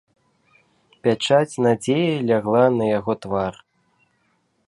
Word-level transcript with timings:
Пячаць 1.07 1.61
надзеі 1.65 2.17
лягла 2.31 2.65
на 2.79 2.85
яго 2.97 3.13
твар. 3.27 3.53